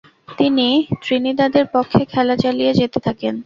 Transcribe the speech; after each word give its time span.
তিনি 0.37 0.67
ত্রিনিদাদের 1.03 1.65
পক্ষে 1.73 2.01
খেলা 2.05 2.35
চালিয়ে 2.35 2.71
যেতে 2.73 2.99
থাকেন। 2.99 3.33